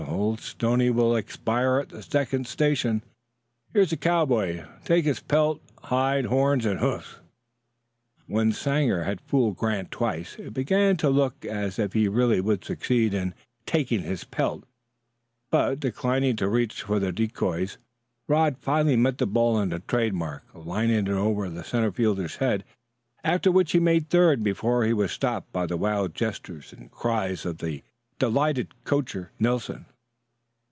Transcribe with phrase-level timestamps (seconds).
[0.09, 3.01] "Old Stoney will expire at the second station.
[3.73, 7.15] Here's the cowboy; take his pelt, hide, horns and hoofs."
[8.27, 12.63] When Sanger had fooled Grant twice, it began to look as if he really would
[12.63, 13.33] succeed in
[13.67, 14.63] "taking his pelt";
[15.51, 17.77] but, declining to reach for the decoys,
[18.27, 22.37] Rod finally met the ball on the trade mark, lining it over the center fielder's
[22.37, 22.63] head,
[23.23, 27.45] after which he made third before he was stopped by the wild gestures and cries
[27.45, 27.83] of the
[28.19, 29.85] delighted coacher, Nelson.